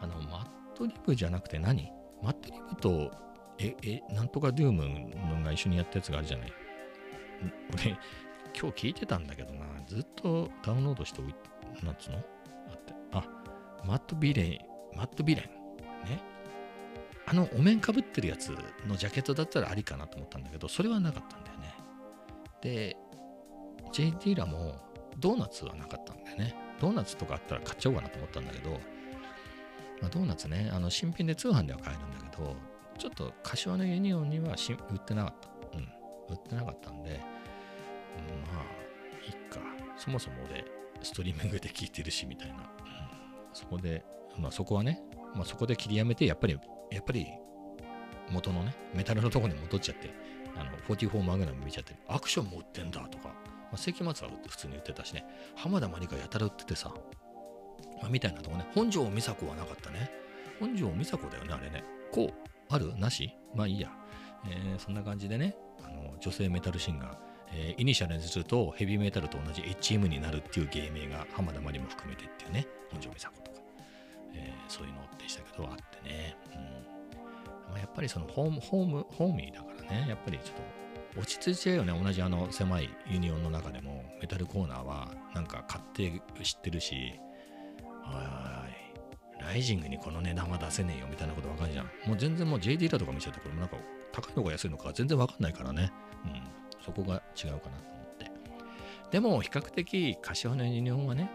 [0.00, 1.92] あの、マットリブじゃなくて何？
[2.22, 3.10] マットリブと、
[3.58, 6.52] え、え、なんとかドゥームが一緒にやったやつがあるじゃない？
[7.74, 7.96] 俺、
[8.58, 12.18] 今日聞いてたんだけどな、ずっとダウンロードしておいて、なんつうの？
[12.18, 12.20] あ
[12.74, 13.24] って、あ、
[13.84, 14.58] マットビレン、
[14.96, 15.44] マットビレン。
[16.08, 16.22] ね。
[17.30, 18.48] あのお面かぶってるやつ
[18.88, 21.74] のジャケットだったらありかなと思ったんだけど、それはなかったんだよね。
[22.60, 22.96] で、
[23.92, 24.74] JD らも
[25.16, 26.56] ドーナツはなかったんだよね。
[26.80, 28.70] ドーナツとかあったら買っちゃおうかなと思ったんだけど、
[30.00, 32.56] まあ、ドーナツね、あの新品で通販では買えるんだけど、
[32.98, 34.56] ちょっと柏のユニオンには
[34.90, 35.78] 売ってなかった。
[35.78, 35.84] うん、
[36.28, 37.20] 売ってなかったんで、
[38.52, 38.64] まあ、
[39.24, 39.60] いっか。
[39.96, 40.64] そもそも俺、
[41.00, 42.54] ストリーミングで聞いてるし、みたいな。
[42.54, 42.62] うん、
[43.52, 44.04] そこで、
[44.36, 45.00] まあそこはね、
[45.36, 46.58] まあそこで切りやめて、やっぱり、
[46.90, 47.26] やっぱり、
[48.30, 50.10] 元のね、メタルのとこに戻っちゃって、
[50.56, 53.34] あの、44マグナム見ちゃって、アクションも売ってんだとか、ま
[53.74, 55.24] あ、世紀末は普通に売ってたしね、
[55.56, 56.92] 浜田まりかやたら売っててさ、
[58.00, 60.10] まあ、みたいなとこね、本庄美佐子はなかったね。
[60.58, 61.84] 本庄美佐子だよね、あれね。
[62.12, 63.32] こう、あるなし？
[63.54, 63.90] まあいいや。
[64.46, 67.16] えー、そんな感じでね、あの女性メタルシンガー、
[67.52, 73.49] えー、イニシャルにするとヘビーメタルと同じ HM になるっていう芸名が浜田真理も含めてっていうね、本庄美佐子と、
[74.34, 76.36] えー、そういうのでしたけど、あってね。
[76.54, 77.00] うん
[77.70, 87.14] まあ、やっぱりそのホーム、ホーム、ホーミーだからね、やっぱりちょっと落ち着いちゃうよね、同じあの狭いユニオンの中でも、メタルコーナーはなんか勝手知ってるし、
[87.82, 91.86] おい、ライジングにこの値段は出せねえよみたいなことわかるじゃん。
[92.06, 93.76] もう全然もう JD だとか見ちゃうとこれもなんか
[94.12, 95.92] 高いのか安いのか全然わかんないからね。
[96.24, 96.42] うん。
[96.84, 98.30] そこが違うかなと思って。
[99.10, 101.30] でも、比較的、柏のユニオンはね、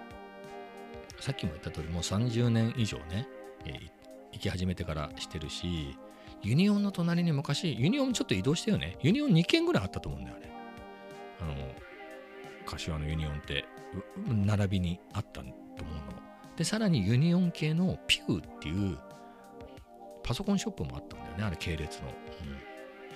[1.20, 3.28] さっきも言った通り、もう30年以上ね、
[3.66, 3.90] えー、
[4.34, 5.98] 行き始めてからしてるし、
[6.42, 8.98] ユニオンの隣に昔、ユニオンちょっと移動したよね。
[9.02, 10.52] ユニオン2軒ぐらいあったと思うんだよね。
[11.42, 11.54] あの、
[12.66, 13.66] 柏のユニオンって、
[14.28, 16.26] 並びにあったと思うの。
[16.56, 18.98] で、さらにユニオン系のピューっていう
[20.24, 22.10] パソコンショップもあったんだよね、あれ系列の。
[22.10, 22.14] うん。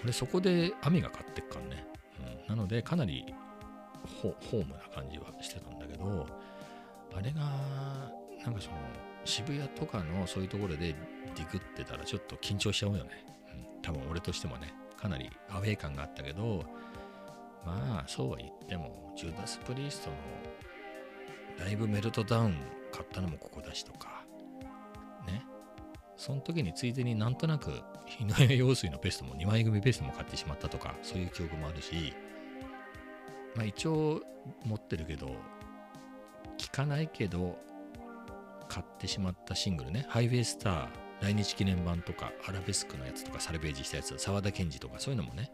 [0.03, 1.85] 俺そこでアミーガ買ってっからね。
[2.43, 3.33] うんなので、かなり
[4.21, 6.25] ホームな感じはしてたんだけど、
[7.15, 7.41] あれが
[8.45, 8.77] なんかその
[9.25, 10.95] 渋谷とかのそういうところで
[11.35, 16.63] ディグってたらちょっと緊張しちゃうよね、うん、多分俺としてもねかなりアウェー感があったけど
[17.65, 20.15] まあそうは言ってもジュダス・プリーストの
[21.65, 22.55] ライブメルトダウン
[22.91, 24.23] 買ったのもここだしとか
[25.27, 25.43] ね。
[26.15, 27.71] その時についでになんとなく
[28.05, 32.13] 日の谷用水のベストも2枚組ベストも買ってしまったとかそういう記憶もあるし
[33.55, 34.21] まあ一応
[34.65, 35.31] 持ってるけど
[36.79, 37.57] かないけど
[38.69, 40.05] 買ってしまったシングルね。
[40.07, 40.87] ハイウェイスター
[41.21, 45.51] 来日記念版とかアラベスクのやつとかサルベージしたやつ沢田研二とかそういうのもね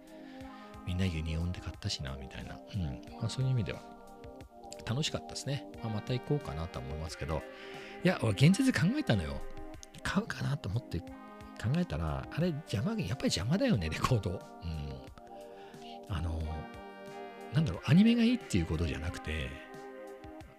[0.86, 3.02] みんなユニオンで買ったしなみたいな、うん。
[3.20, 3.82] まあ、そういう意味では
[4.86, 7.42] 楽しかったですね、まあ、また行こうかなと思いますけど。
[8.04, 9.42] いや俺現実考えたのよ。
[10.04, 11.06] 買うかなと思って考
[11.78, 14.30] えたらあれ邪魔やっぱり邪魔だよねレコード。
[14.30, 14.40] うん。
[16.08, 16.40] あの
[17.54, 19.65] なんだろうアニメがいいっていうことじゃなくて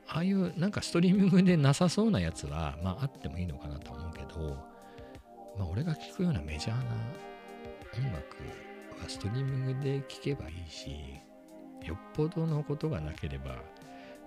[0.09, 4.57] ああいうなんかストリーミングでなさそうなやつはまああってもいいのかなと思うけど
[5.59, 6.83] まあ俺が聴くようなメジャーな
[7.97, 8.37] 音楽
[9.01, 10.91] はストリーミングで聴けばいいし
[11.85, 13.57] よっぽどのことがなければ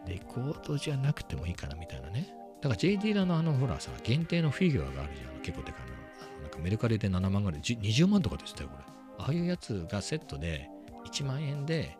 [0.08, 2.34] レコードじゃなくてもいいかなみたいなね。
[2.62, 5.42] だから JD ラのあのほらさ限定のフィギュアがあるじゃん。
[5.42, 5.94] 結構でかいの。
[6.22, 7.62] あのなんかメルカリで7万ぐらい。
[7.62, 8.84] 20万とかでしたよこれ。
[9.20, 10.70] ああいうやつがセットで
[11.06, 11.98] 1万円で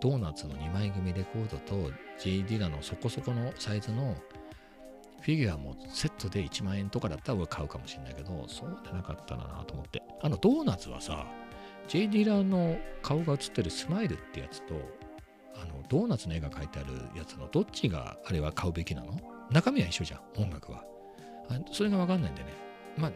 [0.00, 4.16] ドーナツの2枚組レコードと J ディラのそこそこのサイズの
[5.20, 10.02] フィギュアもセットで1万円とかだったら俺買うかもしれないけど、そうでなかったなと思って。
[10.22, 11.26] あのドーナツはさ、
[11.88, 14.74] J ディラの顔が写ってるスマイルってやつと、
[15.54, 19.18] あのドーナツの絵が描いてあるやつのどっちがあれは買うべきなの？
[19.50, 20.84] 中身は一緒じゃん、音楽は。
[21.72, 22.48] それがわかんないんでね。
[22.96, 23.12] まあ、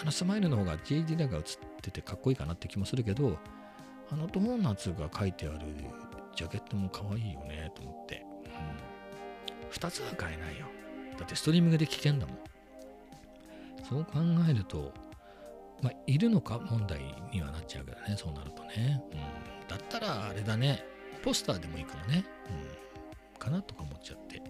[0.00, 3.36] あのスマイルの方が J ディラが写っててかっこいいかなって気もするけど、
[4.10, 5.58] あのドーナツが書いてある
[6.34, 8.24] ジャケットも可愛いよねと思って。
[8.44, 9.70] うん。
[9.70, 10.66] 2つは買えないよ。
[11.18, 12.38] だってストリーミングで聞けんだもん。
[13.88, 14.92] そう考えると、
[15.82, 17.00] まあ、いるのか問題
[17.32, 19.02] にはなっちゃうけどね、そうなるとね。
[19.12, 19.68] うん。
[19.68, 20.84] だったらあれだね、
[21.22, 22.24] ポスターでもいいかもね。
[23.34, 23.38] うん。
[23.38, 24.42] かなとか思っちゃって。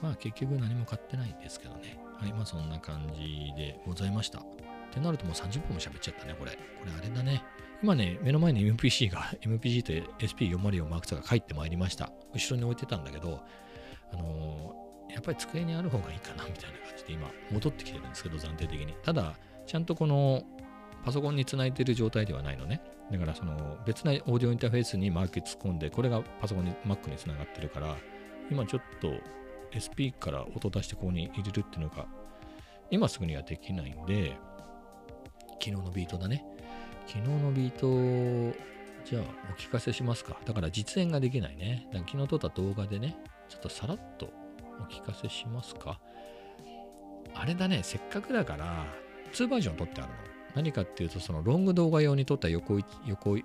[0.00, 1.98] まあ結局何も買ってないんですけどね。
[2.18, 4.42] はい、まあそんな感じでございました。
[4.90, 6.52] ってなるともう30分も喋っちゃったね、これ。
[6.52, 7.42] これあれだね。
[7.82, 12.12] 今ね、目の前に MPC が、 MPG と SP404 マーク2が帰ってまいりました。
[12.34, 13.40] 後ろに置いてたんだけど、
[14.12, 18.94] あのー、やっぱり机にある方がいいかなみたいな感じで今戻ってきてるんですけど、暫定的に。
[19.02, 19.34] ただ、
[19.66, 20.42] ちゃんとこの
[21.04, 22.82] パソコンにつないでる状態ではないのね。
[23.10, 27.96] だからその別なオーディオインターフェースにマーク突っ込んで、これがパソコンに Mac につながってるから、
[28.50, 29.12] 今ちょっと
[29.72, 32.06] SP から音出してここに入れるっていうのが、
[32.90, 34.36] 今すぐにはできないんで、
[35.60, 36.44] 昨日のビートだね。
[37.06, 38.56] 昨日のビート、
[39.04, 40.38] じゃあお聞かせしますか。
[40.46, 41.86] だから実演ができないね。
[41.92, 43.16] だから昨日撮った動画でね、
[43.48, 44.32] ちょっとさらっと
[44.80, 46.00] お聞かせしますか。
[47.34, 48.86] あれだね、せっかくだから、
[49.32, 50.18] 2バージョン撮ってあるの。
[50.54, 53.36] 何かっていうと、そのロング動画用に撮った横横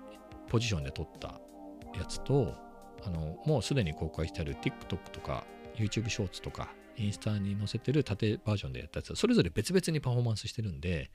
[0.48, 1.40] ポジションで撮った
[1.96, 2.54] やつと、
[3.04, 5.44] あのもうすでに公開してある TikTok とか
[5.76, 11.10] YouTube ショーツとかインスタに載せてる縦バージョンでやったやつ、それぞれ別々にパフォーマンスしてるんで、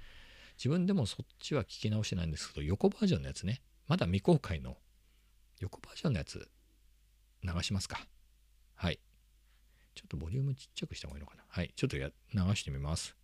[0.61, 4.77] 自分でもそっちは聞き直してないんですけど、横バージョンのやつね、まだ未公開の
[5.59, 6.47] 横バージョンのやつ
[7.43, 8.05] 流しますか。
[8.75, 8.99] はい。
[9.95, 11.43] ちょっとボリュームちっちゃくした方がいいのかな。
[11.47, 11.73] はい。
[11.75, 13.15] ちょっとや流してみます。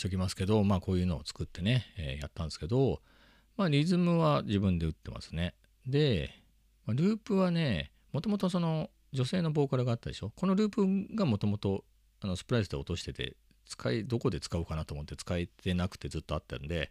[0.00, 3.02] しときますけど、まあこういうのを作ってね、えー、やったんですけど、
[3.56, 5.54] まあリズムは自分で打ってますね。
[5.86, 6.30] で、
[6.86, 10.32] ま、ループはね、もともとその女性のボーカルがあったでしょ？
[10.34, 11.84] このループがもともと
[12.36, 13.36] スプライスで落としてて、
[13.66, 16.90] 使い、どこで使おうかなと思って使えてなくてずっとあったんで、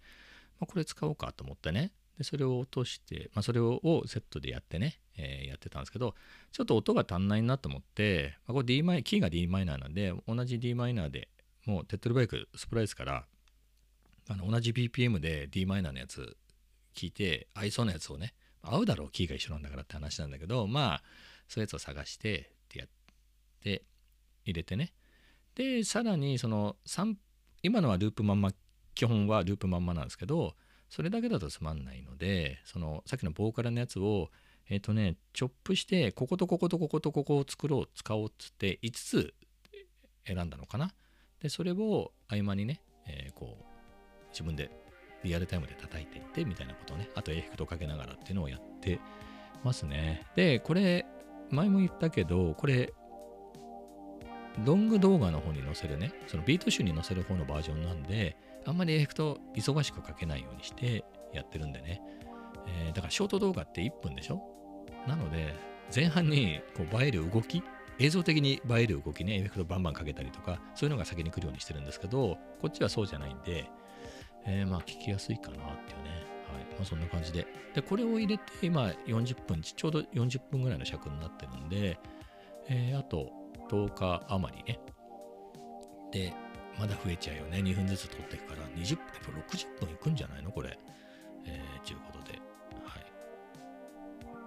[0.59, 6.15] まあ、これ使おうかと思ってねでそれを落として、まあ、それをセットでやってね、えー、やってたんですけど
[6.53, 11.27] ちょっと音が足んないなと思って、まあ、これ d マイキーが d マイナーなんで同じ d マイナーで
[11.65, 13.25] もう手っ取り早くスプライスから
[14.29, 16.37] あの同じ BPM で d マイナーのやつ
[16.95, 21.03] 聞いて合いそうなやつをね合うだろうキーが一緒なんだからって話なんだけどまあ
[21.47, 22.87] そういうやつを探してってやっ
[23.61, 23.83] て
[24.45, 24.93] 入れてね。
[25.55, 27.15] でさらにその3
[27.63, 28.51] 今のはループまんま
[28.95, 30.55] 基本はループまんまなんですけど
[30.89, 34.29] それだけだとつまんないのでそのさっきのボーカルのやつを
[34.69, 39.33] えっ、ー、とねチョップしてこことこことこことここを作ろう使おうっつって5つ
[40.25, 40.91] 選んだのかな。
[41.41, 43.63] でそれを合間にね、えー、こう
[44.31, 44.69] 自分で
[45.23, 48.99] リアルタイムで叩いていってみたいなことをねあとエフェクトかけながらっていうのをやって
[49.63, 50.25] ますね。
[50.35, 51.05] でこれ
[51.49, 52.93] 前も言ったけどこれ
[54.65, 58.35] ロング動画の方に載せるねそのビート集に載せる方のバージョンなんで
[58.65, 62.01] あんまりエフェクト忙しくかけないようにしてやってるんでね、
[62.67, 64.41] えー、だからショート動画って1分でしょ？
[65.07, 65.55] なので
[65.95, 67.63] 前半にこう映える動き
[67.99, 73.69] 映像的に映える動きねエフェクトバンバンかけたりとかそういうのが先に来るようにしてるんですけどこっちはそうじゃないんで、
[74.45, 76.29] えー、まあ聞きやすいかなっていうね。
[76.51, 76.63] はい。
[76.71, 77.45] まあ、そんな感じで。
[77.75, 81.99] でこれを入れて今40分ちょうど40分ぐらいの尺になってるんで、
[82.67, 83.31] えー、あと
[83.69, 84.79] 10日余りね。
[86.11, 86.33] で
[86.79, 87.59] まだ増えちゃうよね。
[87.59, 89.03] 2分ずつ取っていくから、20分、
[89.49, 90.51] 60分いくんじゃないの？
[90.51, 90.79] これ。
[91.45, 92.39] えー、ということで、
[92.85, 93.05] はい。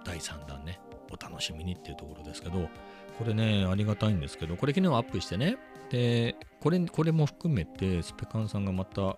[0.03, 0.79] 第3弾ね、
[1.11, 2.69] お楽しみにっていうところですけど、
[3.17, 5.57] これね、ありがたいんですけど、これ昨日アップしてね、
[5.89, 9.17] で、これ、これも含めて、スペカンさんがまた、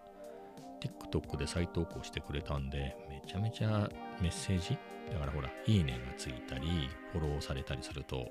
[0.82, 3.90] TikTok で再投稿してくれたんで、めちゃめちゃ
[4.22, 4.78] メッセージ？
[5.12, 8.28] だからほら、いいねがついたり、フォローされたりすると、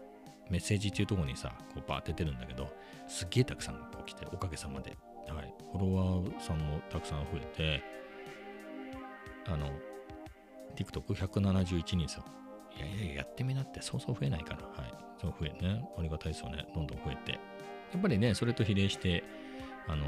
[0.50, 2.68] メッセージっていうところにさ、こうバーって出るんだけど、
[3.08, 4.96] すっげえたくさんこう来て、おかげさまで。
[5.26, 5.54] はい。
[5.72, 7.82] フォロワーさんもたくさん増えて、
[9.46, 9.70] あの、
[10.76, 12.24] TikTok171 人ですよ。
[12.76, 14.62] いやいや、やってみなってそうそう増えないから。
[14.62, 14.94] はい。
[15.25, 15.89] そう増えね。
[15.99, 16.66] ありがたいですよね。
[16.75, 17.33] どんどん増えて。
[17.33, 17.39] や
[17.99, 19.25] っぱりね、それと比例して、
[19.89, 20.05] あの、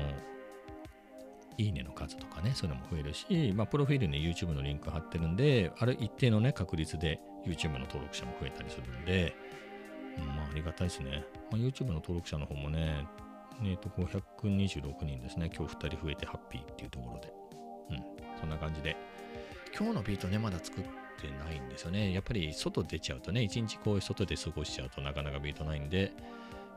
[1.56, 9.34] いいねの数とかね、そういうのも増えるし、まあ、プロフィールに YouTube のリンク貼ってるんで、ある一定のね、確率で YouTube の登録者も増えたりするんで、
[10.18, 11.24] まあ、ありがたいですね。
[11.50, 13.06] まあ、YouTube の登録者の方もね、
[13.62, 15.50] えっ、ー、と、526人ですね。
[15.56, 17.32] 今日2人増えてハッピーっていうところで。
[17.90, 18.04] うん、
[18.38, 18.96] そんな感じで。
[19.74, 20.82] 今日のビートね、まだ作
[21.16, 22.12] ってないんですよね。
[22.12, 26.12] やっぱり外出ちゃうとね、一日こう外で過ごしちゃうとなかなかビートないんで、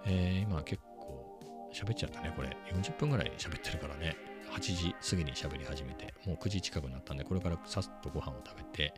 [0.06, 1.40] えー、今結構
[1.74, 2.56] 喋っちゃったね、これ。
[2.74, 4.16] 40分ぐらい喋ってるからね。
[4.52, 8.94] 8時過ぎに喋り始めて、もう9時近くなったんで、これからさっとご飯を食べて、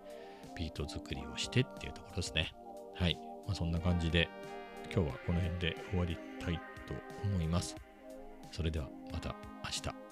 [0.56, 2.54] ビート作りをしてっていうところですね。
[2.96, 3.18] はい。
[3.48, 4.30] まあ、そんな感じで
[4.94, 6.94] 今日はこの辺で終わりたいと
[7.26, 7.76] 思います。
[8.52, 10.11] それではまた明日。